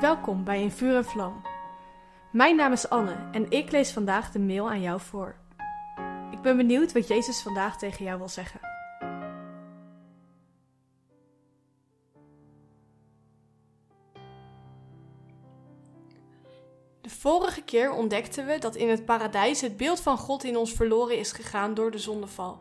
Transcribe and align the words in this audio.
Welkom 0.00 0.44
bij 0.44 0.62
In 0.62 0.70
Vuur 0.70 0.96
en 0.96 1.04
Vlam. 1.04 1.42
Mijn 2.32 2.56
naam 2.56 2.72
is 2.72 2.88
Anne 2.88 3.28
en 3.32 3.50
ik 3.50 3.70
lees 3.70 3.92
vandaag 3.92 4.30
de 4.30 4.38
mail 4.38 4.70
aan 4.70 4.80
jou 4.80 5.00
voor. 5.00 5.36
Ik 6.30 6.40
ben 6.42 6.56
benieuwd 6.56 6.92
wat 6.92 7.08
Jezus 7.08 7.42
vandaag 7.42 7.78
tegen 7.78 8.04
jou 8.04 8.18
wil 8.18 8.28
zeggen. 8.28 8.60
De 17.00 17.10
vorige 17.10 17.62
keer 17.62 17.92
ontdekten 17.92 18.46
we 18.46 18.58
dat 18.58 18.76
in 18.76 18.88
het 18.88 19.04
paradijs 19.04 19.60
het 19.60 19.76
beeld 19.76 20.00
van 20.00 20.18
God 20.18 20.44
in 20.44 20.56
ons 20.56 20.72
verloren 20.72 21.18
is 21.18 21.32
gegaan 21.32 21.74
door 21.74 21.90
de 21.90 21.98
zondeval. 21.98 22.58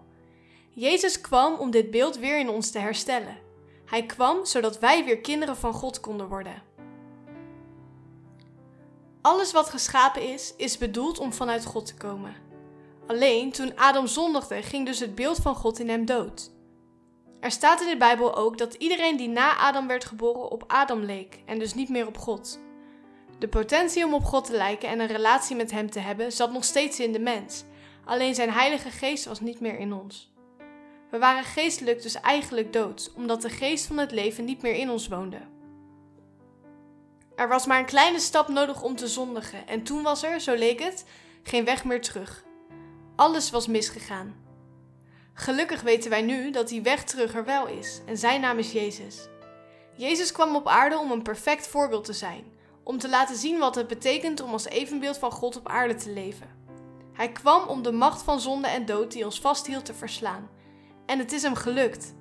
Jezus 0.69 1.21
kwam 1.21 1.53
om 1.53 1.71
dit 1.71 1.91
beeld 1.91 2.17
weer 2.17 2.39
in 2.39 2.49
ons 2.49 2.71
te 2.71 2.79
herstellen. 2.79 3.37
Hij 3.85 4.05
kwam 4.05 4.45
zodat 4.45 4.79
wij 4.79 5.05
weer 5.05 5.21
kinderen 5.21 5.57
van 5.57 5.73
God 5.73 5.99
konden 5.99 6.27
worden. 6.27 6.71
Alles 9.23 9.51
wat 9.51 9.69
geschapen 9.69 10.21
is, 10.21 10.53
is 10.57 10.77
bedoeld 10.77 11.19
om 11.19 11.33
vanuit 11.33 11.65
God 11.65 11.85
te 11.85 11.95
komen. 11.95 12.35
Alleen 13.07 13.51
toen 13.51 13.77
Adam 13.77 14.07
zondigde, 14.07 14.61
ging 14.61 14.85
dus 14.85 14.99
het 14.99 15.15
beeld 15.15 15.37
van 15.37 15.55
God 15.55 15.79
in 15.79 15.89
hem 15.89 16.05
dood. 16.05 16.51
Er 17.39 17.51
staat 17.51 17.81
in 17.81 17.87
de 17.87 17.97
Bijbel 17.97 18.35
ook 18.35 18.57
dat 18.57 18.73
iedereen 18.73 19.17
die 19.17 19.27
na 19.27 19.57
Adam 19.57 19.87
werd 19.87 20.05
geboren 20.05 20.51
op 20.51 20.63
Adam 20.67 21.03
leek 21.03 21.39
en 21.45 21.59
dus 21.59 21.73
niet 21.73 21.89
meer 21.89 22.07
op 22.07 22.17
God. 22.17 22.59
De 23.39 23.47
potentie 23.47 24.05
om 24.05 24.13
op 24.13 24.23
God 24.23 24.45
te 24.45 24.53
lijken 24.53 24.89
en 24.89 24.99
een 24.99 25.07
relatie 25.07 25.55
met 25.55 25.71
Hem 25.71 25.89
te 25.89 25.99
hebben 25.99 26.31
zat 26.31 26.51
nog 26.51 26.63
steeds 26.63 26.99
in 26.99 27.11
de 27.11 27.19
mens, 27.19 27.63
alleen 28.05 28.35
zijn 28.35 28.51
Heilige 28.51 28.89
Geest 28.89 29.25
was 29.25 29.39
niet 29.39 29.59
meer 29.59 29.79
in 29.79 29.93
ons. 29.93 30.31
We 31.11 31.17
waren 31.17 31.43
geestelijk 31.43 32.01
dus 32.01 32.15
eigenlijk 32.15 32.73
dood, 32.73 33.11
omdat 33.15 33.41
de 33.41 33.49
geest 33.49 33.85
van 33.85 33.97
het 33.97 34.11
leven 34.11 34.45
niet 34.45 34.61
meer 34.61 34.75
in 34.75 34.89
ons 34.89 35.07
woonde. 35.07 35.39
Er 37.35 37.47
was 37.47 37.65
maar 37.65 37.79
een 37.79 37.85
kleine 37.85 38.19
stap 38.19 38.47
nodig 38.47 38.81
om 38.81 38.95
te 38.95 39.07
zondigen, 39.07 39.67
en 39.67 39.83
toen 39.83 40.03
was 40.03 40.23
er, 40.23 40.39
zo 40.39 40.53
leek 40.53 40.79
het, 40.79 41.05
geen 41.43 41.65
weg 41.65 41.83
meer 41.85 42.01
terug. 42.01 42.43
Alles 43.15 43.49
was 43.51 43.67
misgegaan. 43.67 44.35
Gelukkig 45.33 45.81
weten 45.81 46.09
wij 46.09 46.21
nu 46.21 46.51
dat 46.51 46.67
die 46.67 46.81
weg 46.81 47.03
terug 47.03 47.35
er 47.35 47.45
wel 47.45 47.67
is, 47.67 48.01
en 48.05 48.17
zijn 48.17 48.41
naam 48.41 48.57
is 48.57 48.71
Jezus. 48.71 49.27
Jezus 49.95 50.31
kwam 50.31 50.55
op 50.55 50.67
aarde 50.67 50.97
om 50.97 51.11
een 51.11 51.21
perfect 51.21 51.67
voorbeeld 51.67 52.05
te 52.05 52.13
zijn, 52.13 52.43
om 52.83 52.97
te 52.97 53.09
laten 53.09 53.35
zien 53.35 53.59
wat 53.59 53.75
het 53.75 53.87
betekent 53.87 54.41
om 54.41 54.51
als 54.51 54.65
evenbeeld 54.65 55.17
van 55.17 55.31
God 55.31 55.57
op 55.57 55.67
aarde 55.67 55.95
te 55.95 56.09
leven. 56.09 56.49
Hij 57.13 57.31
kwam 57.31 57.67
om 57.67 57.81
de 57.81 57.91
macht 57.91 58.21
van 58.21 58.39
zonde 58.39 58.67
en 58.67 58.85
dood 58.85 59.11
die 59.11 59.25
ons 59.25 59.39
vasthield 59.39 59.85
te 59.85 59.93
verslaan. 59.93 60.49
En 61.05 61.19
het 61.19 61.31
is 61.31 61.41
hem 61.41 61.55
gelukt. 61.55 62.13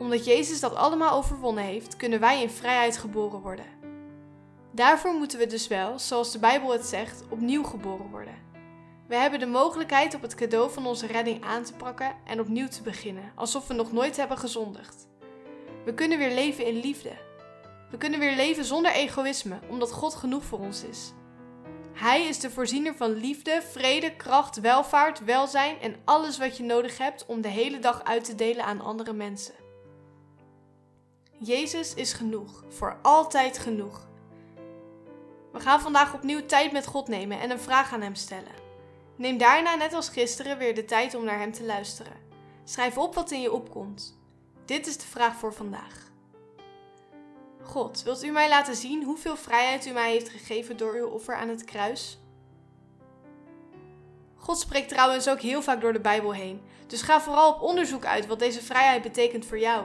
Omdat 0.00 0.24
Jezus 0.24 0.60
dat 0.60 0.74
allemaal 0.74 1.16
overwonnen 1.16 1.64
heeft, 1.64 1.96
kunnen 1.96 2.20
wij 2.20 2.42
in 2.42 2.50
vrijheid 2.50 2.98
geboren 2.98 3.40
worden. 3.40 3.64
Daarvoor 4.72 5.14
moeten 5.14 5.38
we 5.38 5.46
dus 5.46 5.68
wel, 5.68 5.98
zoals 5.98 6.32
de 6.32 6.38
Bijbel 6.38 6.72
het 6.72 6.86
zegt, 6.86 7.24
opnieuw 7.28 7.62
geboren 7.62 8.10
worden. 8.10 8.34
We 9.08 9.14
hebben 9.14 9.40
de 9.40 9.46
mogelijkheid 9.46 10.14
op 10.14 10.22
het 10.22 10.34
cadeau 10.34 10.70
van 10.70 10.86
onze 10.86 11.06
redding 11.06 11.44
aan 11.44 11.62
te 11.62 11.72
pakken 11.72 12.16
en 12.26 12.40
opnieuw 12.40 12.68
te 12.68 12.82
beginnen, 12.82 13.32
alsof 13.34 13.68
we 13.68 13.74
nog 13.74 13.92
nooit 13.92 14.16
hebben 14.16 14.38
gezondigd. 14.38 15.08
We 15.84 15.94
kunnen 15.94 16.18
weer 16.18 16.34
leven 16.34 16.66
in 16.66 16.80
liefde. 16.80 17.12
We 17.90 17.96
kunnen 17.96 18.20
weer 18.20 18.36
leven 18.36 18.64
zonder 18.64 18.92
egoïsme, 18.92 19.58
omdat 19.68 19.92
God 19.92 20.14
genoeg 20.14 20.44
voor 20.44 20.58
ons 20.58 20.84
is. 20.84 21.12
Hij 21.92 22.26
is 22.26 22.40
de 22.40 22.50
voorziener 22.50 22.94
van 22.94 23.12
liefde, 23.12 23.62
vrede, 23.70 24.16
kracht, 24.16 24.60
welvaart, 24.60 25.24
welzijn 25.24 25.80
en 25.80 25.96
alles 26.04 26.38
wat 26.38 26.56
je 26.56 26.62
nodig 26.62 26.98
hebt 26.98 27.26
om 27.26 27.40
de 27.40 27.48
hele 27.48 27.78
dag 27.78 28.04
uit 28.04 28.24
te 28.24 28.34
delen 28.34 28.64
aan 28.64 28.80
andere 28.80 29.12
mensen. 29.12 29.54
Jezus 31.42 31.94
is 31.94 32.12
genoeg, 32.12 32.64
voor 32.68 32.98
altijd 33.02 33.58
genoeg. 33.58 34.06
We 35.52 35.60
gaan 35.60 35.80
vandaag 35.80 36.14
opnieuw 36.14 36.46
tijd 36.46 36.72
met 36.72 36.86
God 36.86 37.08
nemen 37.08 37.40
en 37.40 37.50
een 37.50 37.60
vraag 37.60 37.92
aan 37.92 38.00
Hem 38.00 38.14
stellen. 38.14 38.54
Neem 39.16 39.38
daarna, 39.38 39.74
net 39.74 39.92
als 39.92 40.08
gisteren, 40.08 40.58
weer 40.58 40.74
de 40.74 40.84
tijd 40.84 41.14
om 41.14 41.24
naar 41.24 41.38
Hem 41.38 41.52
te 41.52 41.64
luisteren. 41.64 42.12
Schrijf 42.64 42.98
op 42.98 43.14
wat 43.14 43.30
in 43.30 43.40
je 43.40 43.52
opkomt. 43.52 44.18
Dit 44.64 44.86
is 44.86 44.96
de 44.98 45.06
vraag 45.06 45.36
voor 45.36 45.54
vandaag. 45.54 46.10
God, 47.62 48.02
wilt 48.02 48.24
u 48.24 48.30
mij 48.30 48.48
laten 48.48 48.76
zien 48.76 49.04
hoeveel 49.04 49.36
vrijheid 49.36 49.86
u 49.86 49.90
mij 49.90 50.10
heeft 50.10 50.28
gegeven 50.28 50.76
door 50.76 50.94
uw 50.94 51.08
offer 51.08 51.36
aan 51.36 51.48
het 51.48 51.64
kruis? 51.64 52.18
God 54.36 54.58
spreekt 54.58 54.88
trouwens 54.88 55.28
ook 55.28 55.40
heel 55.40 55.62
vaak 55.62 55.80
door 55.80 55.92
de 55.92 56.00
Bijbel 56.00 56.32
heen, 56.32 56.60
dus 56.86 57.02
ga 57.02 57.20
vooral 57.20 57.52
op 57.52 57.60
onderzoek 57.60 58.04
uit 58.04 58.26
wat 58.26 58.38
deze 58.38 58.62
vrijheid 58.62 59.02
betekent 59.02 59.46
voor 59.46 59.58
jou. 59.58 59.84